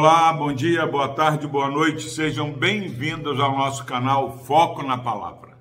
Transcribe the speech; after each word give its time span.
Olá, 0.00 0.32
bom 0.32 0.52
dia, 0.52 0.86
boa 0.86 1.08
tarde, 1.08 1.44
boa 1.44 1.68
noite, 1.68 2.08
sejam 2.08 2.52
bem-vindos 2.52 3.40
ao 3.40 3.58
nosso 3.58 3.84
canal 3.84 4.38
Foco 4.44 4.80
na 4.84 4.96
Palavra. 4.96 5.58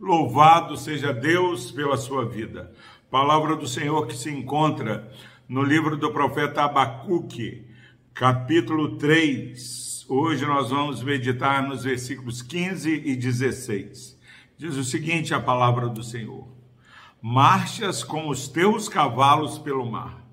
Louvado 0.00 0.74
seja 0.74 1.12
Deus 1.12 1.70
pela 1.70 1.98
sua 1.98 2.24
vida. 2.24 2.72
Palavra 3.10 3.54
do 3.54 3.68
Senhor 3.68 4.06
que 4.06 4.16
se 4.16 4.30
encontra 4.30 5.12
no 5.46 5.62
livro 5.62 5.98
do 5.98 6.10
profeta 6.10 6.62
Abacuque, 6.62 7.66
capítulo 8.14 8.96
3. 8.96 10.06
Hoje 10.08 10.46
nós 10.46 10.70
vamos 10.70 11.02
meditar 11.02 11.62
nos 11.62 11.84
versículos 11.84 12.40
15 12.40 13.02
e 13.04 13.14
16. 13.14 14.18
Diz 14.56 14.76
o 14.78 14.82
seguinte 14.82 15.34
a 15.34 15.40
palavra 15.40 15.90
do 15.90 16.02
Senhor: 16.02 16.48
Marchas 17.20 18.02
com 18.02 18.30
os 18.30 18.48
teus 18.48 18.88
cavalos 18.88 19.58
pelo 19.58 19.84
mar, 19.84 20.23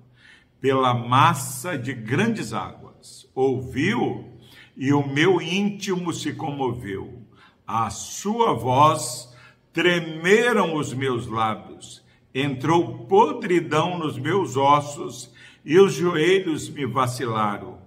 pela 0.62 0.94
massa 0.94 1.76
de 1.76 1.92
grandes 1.92 2.52
águas 2.52 3.28
ouviu 3.34 4.38
e 4.76 4.92
o 4.92 5.04
meu 5.04 5.42
íntimo 5.42 6.12
se 6.12 6.32
comoveu. 6.32 7.20
A 7.66 7.90
sua 7.90 8.54
voz 8.54 9.34
tremeram 9.72 10.76
os 10.76 10.94
meus 10.94 11.26
lábios, 11.26 12.04
entrou 12.32 13.06
podridão 13.06 13.98
nos 13.98 14.16
meus 14.16 14.56
ossos 14.56 15.32
e 15.64 15.80
os 15.80 15.94
joelhos 15.94 16.68
me 16.68 16.86
vacilaram, 16.86 17.78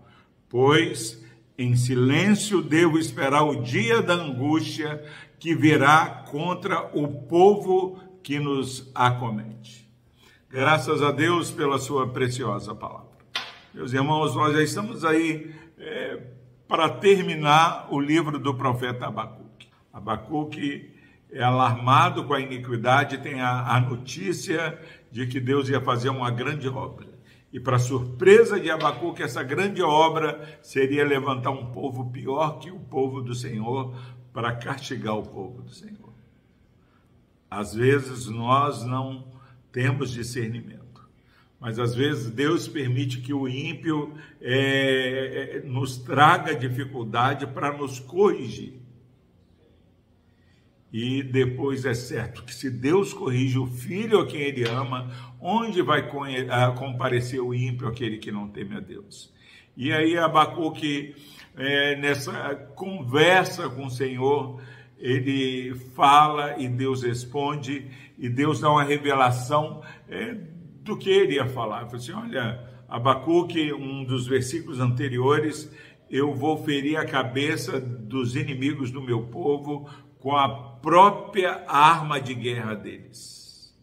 pois 0.50 1.24
em 1.58 1.78
silêncio 1.78 2.62
devo 2.62 3.00
esperar 3.00 3.44
o 3.44 3.64
dia 3.64 4.02
da 4.02 4.16
angústia 4.16 5.02
que 5.40 5.56
virá 5.56 6.26
contra 6.30 6.90
o 6.94 7.08
povo 7.08 8.00
que 8.22 8.38
nos 8.38 8.92
acomete. 8.94 9.85
Graças 10.56 11.04
a 11.04 11.12
Deus 11.12 11.52
pela 11.52 11.78
sua 11.78 12.08
preciosa 12.08 12.74
palavra. 12.74 13.10
Meus 13.74 13.92
irmãos, 13.92 14.34
nós 14.38 14.54
já 14.54 14.64
estamos 14.64 15.04
aí 15.04 15.54
é, 15.78 16.28
para 16.66 16.88
terminar 16.88 17.90
o 17.92 18.00
livro 18.00 18.40
do 18.40 18.54
profeta 18.54 19.06
Abacuque. 19.06 19.68
Abacuque 19.92 20.96
é 21.30 21.44
alarmado 21.44 22.24
com 22.24 22.34
a 22.34 22.40
iniquidade, 22.40 23.18
tem 23.18 23.42
a, 23.42 23.76
a 23.76 23.82
notícia 23.82 24.80
de 25.12 25.28
que 25.28 25.42
Deus 25.42 25.68
ia 25.68 25.82
fazer 25.82 26.08
uma 26.08 26.32
grande 26.32 26.70
obra. 26.70 27.10
E 27.52 27.60
para 27.60 27.78
surpresa 27.78 28.58
de 28.58 28.72
Abacuque, 28.72 29.24
essa 29.24 29.44
grande 29.44 29.84
obra 29.84 30.58
seria 30.62 31.04
levantar 31.04 31.52
um 31.52 31.66
povo 31.74 32.10
pior 32.12 32.60
que 32.60 32.72
o 32.72 32.80
povo 32.80 33.22
do 33.22 33.36
Senhor 33.36 33.94
para 34.32 34.56
castigar 34.56 35.18
o 35.18 35.24
povo 35.24 35.64
do 35.64 35.74
Senhor. 35.74 36.14
Às 37.52 37.76
vezes 37.76 38.28
nós 38.28 38.86
não 38.86 39.35
temos 39.76 40.14
discernimento. 40.14 41.06
Mas 41.60 41.78
às 41.80 41.94
vezes 41.94 42.32
Deus 42.32 42.66
permite 42.66 43.20
que 43.20 43.34
o 43.34 43.46
ímpio 43.46 44.14
é, 44.42 45.58
é, 45.58 45.68
nos 45.68 45.98
traga 45.98 46.56
dificuldade 46.56 47.46
para 47.46 47.78
nos 47.78 48.00
corrigir. 48.00 48.80
E 50.94 51.22
depois 51.22 51.84
é 51.84 51.94
certo 51.94 52.46
que 52.46 52.56
se 52.56 52.70
Deus 52.70 53.14
corrige 53.14 53.60
o 53.60 53.68
filho 53.68 54.20
a 54.20 54.26
quem 54.26 54.40
ele 54.40 54.64
ama, 54.64 55.12
onde 55.42 55.82
vai 55.82 56.10
comparecer 56.78 57.42
o 57.42 57.54
ímpio, 57.54 57.90
aquele 57.90 58.18
que 58.18 58.32
não 58.32 58.48
teme 58.48 58.78
a 58.78 58.80
Deus? 58.80 59.34
E 59.76 59.92
aí 59.92 60.18
Abacuque, 60.18 61.14
é, 61.58 61.98
nessa 61.98 62.56
conversa 62.76 63.68
com 63.68 63.88
o 63.88 63.92
Senhor, 63.92 64.62
ele 64.98 65.76
fala 65.94 66.56
e 66.58 66.68
Deus 66.68 67.04
responde, 67.04 67.90
e 68.18 68.30
Deus 68.30 68.60
dá 68.60 68.72
uma 68.72 68.84
revelação 68.84 69.82
é, 70.08 70.36
do 70.82 70.98
que 70.98 71.10
ele 71.10 71.36
ia 71.36 71.48
falar. 71.48 71.82
Ele 71.82 71.90
falou 71.90 72.02
assim: 72.02 72.14
olha, 72.14 72.76
Abacuque, 72.88 73.74
um 73.74 74.04
dos 74.04 74.28
versículos 74.28 74.80
anteriores, 74.80 75.72
eu 76.10 76.34
vou 76.34 76.64
ferir 76.64 76.98
a 76.98 77.06
cabeça 77.06 77.80
dos 77.80 78.36
inimigos 78.36 78.92
do 78.92 79.02
meu 79.02 79.24
povo 79.24 79.90
com 80.20 80.36
a 80.36 80.48
própria 80.48 81.66
arma 81.68 82.20
de 82.20 82.34
guerra 82.34 82.74
deles. 82.74 83.76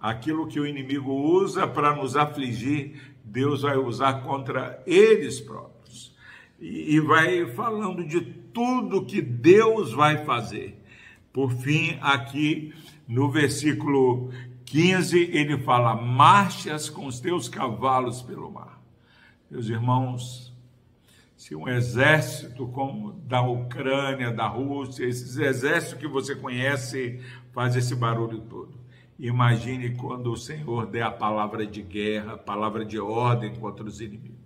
Aquilo 0.00 0.46
que 0.46 0.60
o 0.60 0.66
inimigo 0.66 1.10
usa 1.10 1.66
para 1.66 1.94
nos 1.96 2.16
afligir, 2.16 3.16
Deus 3.24 3.62
vai 3.62 3.76
usar 3.76 4.22
contra 4.22 4.82
eles 4.86 5.40
próprios. 5.40 6.14
E, 6.60 6.98
vai 7.00 7.46
falando 7.48 8.04
de 8.06 8.20
tudo 8.56 9.04
que 9.04 9.20
Deus 9.20 9.92
vai 9.92 10.24
fazer. 10.24 10.82
Por 11.30 11.52
fim, 11.52 11.98
aqui 12.00 12.72
no 13.06 13.30
versículo 13.30 14.30
15, 14.64 15.30
ele 15.30 15.58
fala: 15.58 15.94
marchas 15.94 16.88
com 16.88 17.06
os 17.06 17.20
teus 17.20 17.50
cavalos 17.50 18.22
pelo 18.22 18.50
mar. 18.50 18.80
Meus 19.50 19.68
irmãos, 19.68 20.56
se 21.36 21.54
um 21.54 21.68
exército 21.68 22.66
como 22.68 23.12
da 23.12 23.42
Ucrânia, 23.42 24.32
da 24.32 24.46
Rússia, 24.46 25.04
esses 25.04 25.36
exércitos 25.36 26.00
que 26.00 26.08
você 26.08 26.34
conhece, 26.34 27.20
faz 27.52 27.76
esse 27.76 27.94
barulho 27.94 28.40
todo. 28.40 28.80
Imagine 29.18 29.96
quando 29.96 30.32
o 30.32 30.36
Senhor 30.36 30.86
der 30.86 31.02
a 31.02 31.10
palavra 31.10 31.66
de 31.66 31.82
guerra, 31.82 32.32
a 32.32 32.38
palavra 32.38 32.86
de 32.86 32.98
ordem 32.98 33.54
contra 33.54 33.84
os 33.84 34.00
inimigos. 34.00 34.45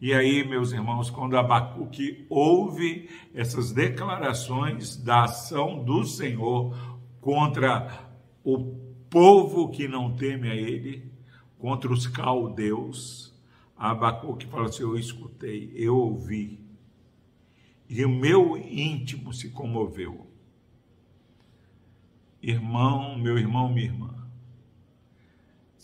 E 0.00 0.12
aí, 0.12 0.46
meus 0.46 0.72
irmãos, 0.72 1.08
quando 1.08 1.36
Abacuque 1.36 2.26
ouve 2.28 3.08
essas 3.32 3.72
declarações 3.72 4.96
da 4.96 5.24
ação 5.24 5.82
do 5.82 6.04
Senhor 6.04 6.76
contra 7.20 8.10
o 8.42 8.58
povo 9.08 9.70
que 9.70 9.88
não 9.88 10.14
teme 10.14 10.50
a 10.50 10.54
ele, 10.54 11.10
contra 11.58 11.92
os 11.92 12.06
caldeus. 12.06 13.32
Abacuque 13.76 14.46
fala 14.46 14.66
assim: 14.66 14.82
Eu 14.82 14.98
escutei, 14.98 15.72
eu 15.74 15.96
ouvi, 15.96 16.60
e 17.88 18.04
o 18.04 18.08
meu 18.08 18.56
íntimo 18.56 19.32
se 19.32 19.50
comoveu. 19.50 20.26
Irmão, 22.42 23.16
meu 23.18 23.38
irmão, 23.38 23.72
minha 23.72 23.86
irmã, 23.86 24.23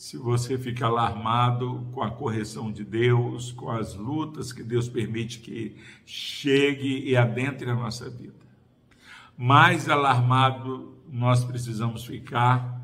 se 0.00 0.16
você 0.16 0.56
fica 0.56 0.86
alarmado 0.86 1.86
com 1.92 2.02
a 2.02 2.10
correção 2.10 2.72
de 2.72 2.82
Deus, 2.82 3.52
com 3.52 3.70
as 3.70 3.94
lutas 3.94 4.50
que 4.50 4.62
Deus 4.62 4.88
permite 4.88 5.40
que 5.40 5.76
chegue 6.06 7.06
e 7.06 7.14
adentre 7.14 7.68
a 7.68 7.74
nossa 7.74 8.08
vida, 8.08 8.40
mais 9.36 9.90
alarmado 9.90 10.96
nós 11.06 11.44
precisamos 11.44 12.06
ficar 12.06 12.80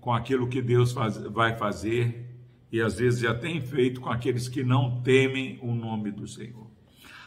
com 0.00 0.12
aquilo 0.12 0.46
que 0.46 0.62
Deus 0.62 0.92
faz, 0.92 1.16
vai 1.16 1.56
fazer 1.56 2.38
e 2.70 2.80
às 2.80 3.00
vezes 3.00 3.18
já 3.18 3.34
tem 3.34 3.60
feito 3.60 4.00
com 4.00 4.08
aqueles 4.08 4.48
que 4.48 4.62
não 4.62 5.00
temem 5.02 5.58
o 5.60 5.74
nome 5.74 6.12
do 6.12 6.28
Senhor. 6.28 6.70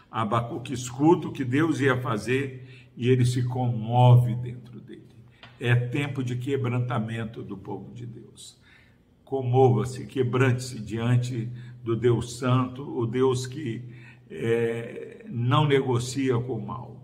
Abacuque 0.10 0.72
escuta 0.72 1.28
o 1.28 1.34
que 1.34 1.44
Deus 1.44 1.81
ia 1.81 2.00
fazer 2.02 2.90
e 2.96 3.10
ele 3.10 3.25
se 3.25 3.44
comove 3.44 4.36
dentro 4.36 4.80
dele. 4.80 5.04
É 5.60 5.75
tempo 5.75 6.24
de 6.24 6.38
quebrantamento 6.38 7.44
do 7.44 7.58
povo 7.58 7.94
de 7.94 8.06
Deus. 8.06 8.62
Comova-se, 9.34 10.06
quebrante-se 10.06 10.80
diante 10.80 11.50
do 11.84 11.96
Deus 11.96 12.38
Santo, 12.38 12.84
o 12.84 13.08
Deus 13.08 13.48
que 13.48 13.84
é, 14.30 15.26
não 15.28 15.68
negocia 15.68 16.38
com 16.38 16.54
o 16.54 16.64
mal. 16.64 17.04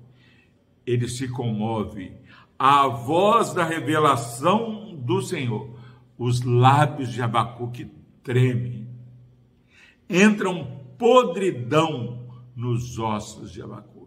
Ele 0.85 1.07
se 1.07 1.27
comove. 1.27 2.13
A 2.59 2.87
voz 2.87 3.51
da 3.51 3.63
revelação 3.63 4.95
do 4.95 5.23
Senhor, 5.23 5.71
os 6.19 6.43
lábios 6.43 7.11
de 7.11 7.19
Abacuque 7.19 7.89
tremem. 8.21 8.87
Entra 10.07 10.51
um 10.51 10.65
podridão 10.99 12.27
nos 12.55 12.99
ossos 12.99 13.51
de 13.51 13.63
Abacuque. 13.63 13.98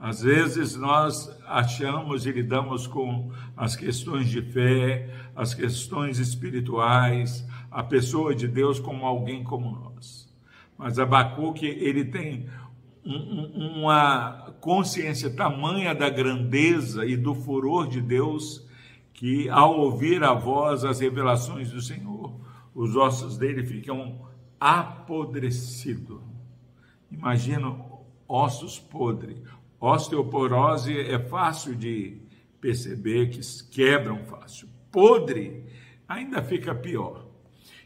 Às 0.00 0.22
vezes 0.22 0.76
nós 0.76 1.30
achamos 1.46 2.24
e 2.24 2.32
lidamos 2.32 2.86
com 2.86 3.30
as 3.54 3.76
questões 3.76 4.30
de 4.30 4.40
fé, 4.40 5.10
as 5.36 5.52
questões 5.52 6.18
espirituais, 6.18 7.46
a 7.70 7.82
pessoa 7.82 8.34
de 8.34 8.48
Deus 8.48 8.80
como 8.80 9.04
alguém 9.04 9.44
como 9.44 9.70
nós. 9.70 10.26
Mas 10.78 10.98
Abacuque, 10.98 11.66
ele 11.66 12.06
tem 12.06 12.48
uma 13.04 14.54
consciência 14.58 15.28
tamanha 15.28 15.94
da 15.94 16.08
grandeza 16.08 17.04
e 17.04 17.14
do 17.14 17.34
furor 17.34 17.86
de 17.86 18.00
Deus 18.00 18.66
que 19.12 19.50
ao 19.50 19.78
ouvir 19.78 20.24
a 20.24 20.32
voz, 20.32 20.82
as 20.82 21.00
revelações 21.00 21.70
do 21.70 21.82
Senhor, 21.82 22.40
os 22.74 22.96
ossos 22.96 23.36
dele 23.36 23.62
ficam 23.62 24.18
apodrecidos. 24.58 26.22
Imagina 27.10 27.76
ossos 28.26 28.78
podres. 28.78 29.36
Osteoporose 29.80 30.96
é 30.96 31.18
fácil 31.18 31.74
de 31.74 32.20
perceber 32.60 33.30
que 33.30 33.40
quebram 33.70 34.24
fácil. 34.24 34.68
Podre 34.92 35.64
ainda 36.06 36.42
fica 36.42 36.74
pior. 36.74 37.26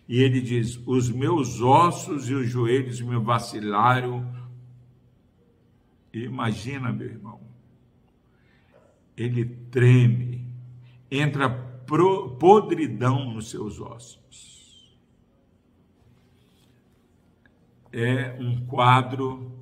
E 0.08 0.20
ele 0.22 0.40
diz: 0.40 0.78
Os 0.86 1.10
meus 1.10 1.60
ossos 1.60 2.28
e 2.28 2.34
os 2.34 2.48
joelhos 2.48 3.00
me 3.00 3.16
vacilaram. 3.18 4.28
Imagina, 6.12 6.92
meu 6.92 7.06
irmão. 7.06 7.40
Ele 9.16 9.44
treme 9.70 10.44
entra 11.10 11.48
podridão 12.38 13.32
nos 13.32 13.50
seus 13.50 13.80
ossos. 13.80 14.54
é 17.94 18.36
um 18.40 18.66
quadro 18.66 19.52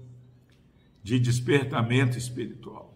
de 1.02 1.19
despertamento 1.19 2.16
espiritual. 2.16 2.93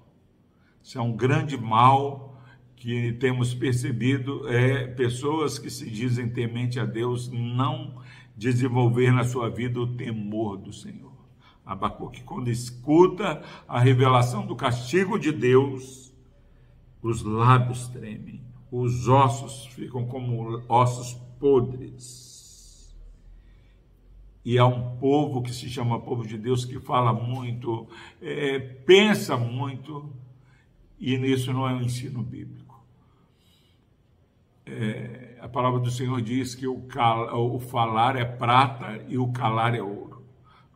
Isso 0.82 0.98
é 0.98 1.02
um 1.02 1.16
grande 1.16 1.56
mal 1.56 2.40
que 2.76 3.12
temos 3.14 3.54
percebido 3.54 4.48
é 4.48 4.86
pessoas 4.86 5.58
que 5.58 5.70
se 5.70 5.90
dizem 5.90 6.28
temente 6.28 6.78
a 6.78 6.84
Deus 6.84 7.28
não 7.28 8.00
desenvolver 8.36 9.10
na 9.10 9.24
sua 9.24 9.48
vida 9.48 9.80
o 9.80 9.96
temor 9.96 10.58
do 10.58 10.72
Senhor. 10.72 11.12
Abacuque, 11.64 12.22
quando 12.22 12.48
escuta 12.48 13.42
a 13.66 13.80
revelação 13.80 14.46
do 14.46 14.54
castigo 14.54 15.18
de 15.18 15.32
Deus, 15.32 16.14
os 17.02 17.22
lábios 17.22 17.88
tremem, 17.88 18.40
os 18.70 19.08
ossos 19.08 19.66
ficam 19.74 20.06
como 20.06 20.62
ossos 20.68 21.14
podres. 21.40 22.35
E 24.46 24.60
há 24.60 24.64
um 24.64 24.96
povo 24.98 25.42
que 25.42 25.52
se 25.52 25.68
chama 25.68 26.00
povo 26.00 26.24
de 26.24 26.38
Deus 26.38 26.64
que 26.64 26.78
fala 26.78 27.12
muito, 27.12 27.88
é, 28.22 28.60
pensa 28.60 29.36
muito, 29.36 30.08
e 31.00 31.18
nisso 31.18 31.52
não 31.52 31.68
é 31.68 31.72
um 31.72 31.82
ensino 31.82 32.22
bíblico. 32.22 32.80
É, 34.64 35.36
a 35.40 35.48
palavra 35.48 35.80
do 35.80 35.90
Senhor 35.90 36.22
diz 36.22 36.54
que 36.54 36.64
o, 36.64 36.82
cal, 36.82 37.56
o 37.56 37.58
falar 37.58 38.14
é 38.14 38.24
prata 38.24 39.04
e 39.08 39.18
o 39.18 39.32
calar 39.32 39.74
é 39.74 39.82
ouro. 39.82 40.24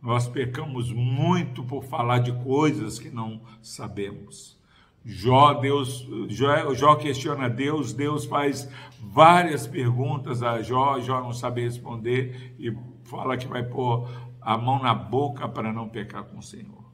Nós 0.02 0.26
pecamos 0.26 0.92
muito 0.92 1.62
por 1.62 1.84
falar 1.84 2.18
de 2.18 2.32
coisas 2.42 2.98
que 2.98 3.08
não 3.08 3.40
sabemos. 3.62 4.59
Jó, 5.04 5.54
Deus, 5.54 6.06
Jó, 6.28 6.74
Jó 6.74 6.96
questiona 6.96 7.48
Deus, 7.48 7.92
Deus 7.94 8.26
faz 8.26 8.70
várias 9.00 9.66
perguntas 9.66 10.42
a 10.42 10.62
Jó, 10.62 11.00
Jó 11.00 11.20
não 11.20 11.32
sabe 11.32 11.62
responder 11.62 12.54
e 12.58 12.72
fala 13.04 13.36
que 13.36 13.48
vai 13.48 13.62
pôr 13.62 14.08
a 14.40 14.56
mão 14.58 14.82
na 14.82 14.94
boca 14.94 15.48
para 15.48 15.72
não 15.72 15.88
pecar 15.88 16.24
com 16.24 16.38
o 16.38 16.42
Senhor. 16.42 16.84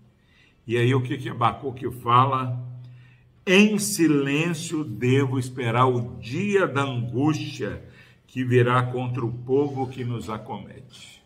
E 0.67 0.77
aí 0.77 0.95
o 0.95 1.03
que 1.03 1.19
que 1.19 1.29
Abacuque 1.29 1.91
fala? 1.91 2.65
Em 3.47 3.79
silêncio 3.79 4.83
devo 4.85 5.39
esperar 5.39 5.87
o 5.87 6.17
dia 6.19 6.67
da 6.67 6.83
angústia 6.83 7.85
que 8.27 8.45
virá 8.45 8.83
contra 8.83 9.25
o 9.25 9.33
povo 9.33 9.87
que 9.89 10.05
nos 10.05 10.29
acomete 10.29 11.17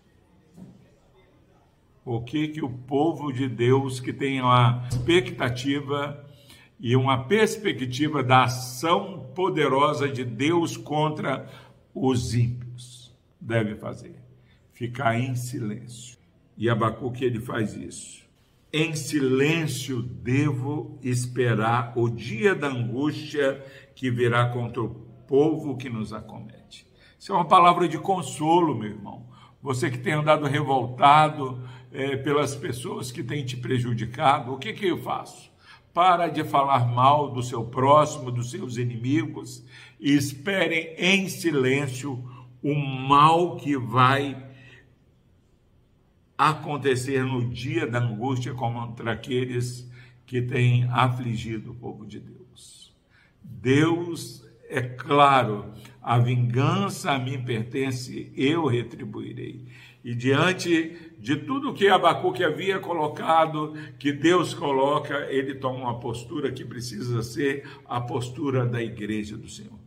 o 2.05 2.21
que 2.21 2.49
que 2.49 2.65
o 2.65 2.69
povo 2.69 3.33
de 3.33 3.49
Deus 3.49 4.01
que 4.01 4.13
tem 4.13 4.41
uma 4.41 4.85
expectativa 4.91 6.25
e 6.81 6.97
uma 6.97 7.25
perspectiva 7.25 8.23
da 8.23 8.45
ação 8.45 9.31
poderosa 9.35 10.09
de 10.09 10.25
Deus 10.25 10.77
contra 10.77 11.49
os 11.95 12.35
ímpios 12.35 13.15
deve 13.39 13.75
fazer? 13.75 14.17
Ficar 14.73 15.19
em 15.19 15.35
silêncio. 15.35 16.19
E 16.57 16.71
Abacuque 16.71 17.25
ele 17.25 17.39
faz 17.39 17.75
isso. 17.75 18.25
Em 18.73 18.95
silêncio 18.95 20.01
devo 20.01 20.99
esperar 21.03 21.93
o 21.97 22.09
dia 22.09 22.55
da 22.55 22.69
angústia 22.69 23.63
que 23.95 24.11
virá 24.11 24.49
contra 24.49 24.83
o 24.83 24.89
povo 25.27 25.77
que 25.77 25.91
nos 25.91 26.13
acomete. 26.13 26.87
Isso 27.19 27.33
é 27.33 27.35
uma 27.35 27.45
palavra 27.45 27.87
de 27.87 27.99
consolo, 27.99 28.75
meu 28.75 28.89
irmão. 28.89 29.27
Você 29.63 29.91
que 29.91 29.99
tem 29.99 30.15
andado 30.15 30.47
revoltado, 30.47 31.63
é, 31.93 32.17
pelas 32.17 32.55
pessoas 32.55 33.13
que 33.13 33.23
têm 33.23 33.45
te 33.45 33.57
prejudicado, 33.57 34.53
o 34.53 34.59
que, 34.59 34.73
que 34.73 34.87
eu 34.87 34.99
faço? 34.99 35.51
Para 36.01 36.29
de 36.29 36.43
falar 36.45 36.87
mal 36.87 37.31
do 37.31 37.43
seu 37.43 37.63
próximo, 37.63 38.31
dos 38.31 38.51
seus 38.51 38.79
inimigos, 38.79 39.63
e 40.01 40.15
esperem 40.15 40.95
em 40.97 41.29
silêncio 41.29 42.25
o 42.63 42.75
mal 42.75 43.59
que 43.59 43.77
vai 43.77 44.35
acontecer 46.39 47.23
no 47.23 47.47
dia 47.47 47.87
da 47.87 47.99
angústia 47.99 48.55
contra 48.55 49.13
aqueles 49.13 49.87
que 50.25 50.41
têm 50.41 50.85
afligido 50.85 51.73
o 51.73 51.75
povo 51.75 52.07
de 52.07 52.19
Deus. 52.19 52.97
Deus 53.43 54.43
é 54.71 54.81
claro, 54.81 55.71
a 56.01 56.19
vingança 56.19 57.13
a 57.13 57.19
mim 57.19 57.45
pertence, 57.45 58.33
eu 58.35 58.65
retribuirei. 58.65 59.67
E 60.03 60.15
diante 60.15 61.13
de 61.19 61.37
tudo 61.37 61.75
que 61.75 61.89
Abacuque 61.89 62.43
havia 62.43 62.79
colocado, 62.79 63.75
que 63.99 64.13
Deus 64.13 64.55
coloca, 64.55 65.27
ele 65.31 65.55
toma 65.55 65.79
uma 65.79 66.01
postura 66.01 66.51
que 66.51 66.65
precisa 66.65 67.23
ser 67.23 67.69
a 67.87 68.01
postura 68.01 68.65
da 68.65 68.83
igreja 68.83 69.37
do 69.37 69.49
Senhor. 69.49 69.79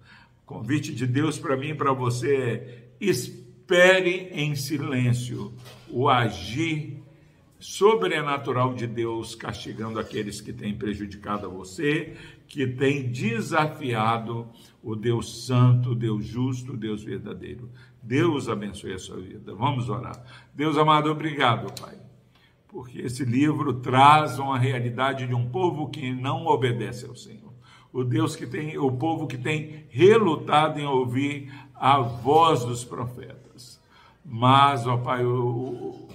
Convite 0.45 0.94
de 0.94 1.07
Deus 1.07 1.39
para 1.39 1.57
mim 1.57 1.69
e 1.69 1.75
para 1.75 1.92
você 1.92 2.36
é: 2.36 2.88
espere 3.01 4.30
em 4.31 4.56
silêncio 4.56 5.51
o 5.89 6.07
agir 6.07 7.01
sobrenatural 7.60 8.74
de 8.74 8.86
Deus 8.86 9.36
castigando 9.36 9.98
aqueles 9.98 10.42
que 10.42 10.51
têm 10.51 10.75
prejudicado 10.75 11.48
a 11.48 11.50
você, 11.50 12.13
que 12.47 12.67
têm 12.67 13.11
desafiado 13.11 14.47
o 14.81 14.95
Deus 14.95 15.45
Santo, 15.45 15.95
Deus 15.95 16.25
Justo, 16.25 16.75
Deus 16.75 17.03
verdadeiro. 17.03 17.69
Deus 18.01 18.49
abençoe 18.49 18.93
a 18.93 18.99
sua 18.99 19.19
vida. 19.21 19.55
Vamos 19.55 19.89
orar. 19.89 20.21
Deus 20.53 20.77
amado, 20.77 21.09
obrigado, 21.09 21.73
Pai, 21.79 21.97
porque 22.67 22.99
esse 22.99 23.23
livro 23.23 23.75
traz 23.75 24.37
uma 24.37 24.59
realidade 24.59 25.25
de 25.25 25.33
um 25.33 25.49
povo 25.49 25.89
que 25.89 26.13
não 26.13 26.45
obedece 26.45 27.05
ao 27.05 27.15
Senhor. 27.15 27.53
O 27.93 28.03
Deus 28.03 28.35
que 28.35 28.45
tem, 28.45 28.77
o 28.77 28.91
povo 28.91 29.25
que 29.25 29.37
tem 29.37 29.85
relutado 29.89 30.79
em 30.79 30.85
ouvir 30.85 31.53
a 31.73 31.99
voz 31.99 32.65
dos 32.65 32.83
profetas. 32.83 33.79
Mas, 34.25 34.85
ó 34.85 34.97
Pai, 34.97 35.23
o, 35.23 36.07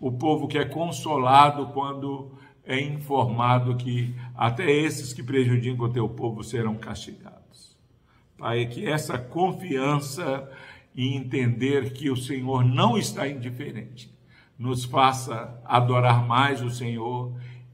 o 0.00 0.12
povo 0.12 0.48
que 0.48 0.56
é 0.56 0.64
consolado 0.64 1.66
quando 1.68 2.32
é 2.68 2.78
informado 2.78 3.74
que 3.76 4.14
até 4.36 4.70
esses 4.70 5.14
que 5.14 5.22
prejudicam 5.22 5.86
o 5.86 5.92
teu 5.92 6.06
povo 6.06 6.44
serão 6.44 6.74
castigados. 6.74 7.74
Pai, 8.36 8.66
que 8.66 8.86
essa 8.86 9.18
confiança 9.18 10.48
e 10.94 11.16
entender 11.16 11.94
que 11.94 12.10
o 12.10 12.16
Senhor 12.16 12.62
não 12.62 12.98
está 12.98 13.26
indiferente. 13.26 14.14
Nos 14.58 14.84
faça 14.84 15.58
adorar 15.64 16.26
mais 16.26 16.60
o 16.60 16.68
Senhor 16.68 17.32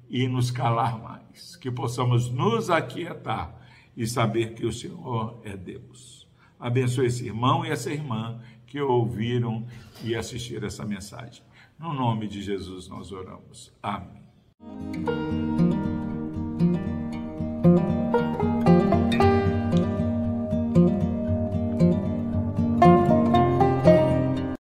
e 0.08 0.28
nos 0.28 0.52
calar 0.52 1.02
mais. 1.02 1.56
Que 1.56 1.72
possamos 1.72 2.30
nos 2.30 2.70
aquietar 2.70 3.52
e 3.96 4.06
saber 4.06 4.54
que 4.54 4.64
o 4.64 4.72
Senhor 4.72 5.40
é 5.42 5.56
Deus. 5.56 6.28
Abençoe 6.60 7.06
esse 7.06 7.26
irmão 7.26 7.66
e 7.66 7.70
essa 7.70 7.90
irmã 7.90 8.40
que 8.64 8.80
ouviram 8.80 9.66
e 10.04 10.14
assistiram 10.14 10.68
essa 10.68 10.84
mensagem. 10.84 11.42
No 11.76 11.92
nome 11.92 12.28
de 12.28 12.40
Jesus 12.40 12.86
nós 12.86 13.10
oramos. 13.10 13.72
Amém. 13.82 14.23
Thank 17.64 18.14
you. 18.14 18.23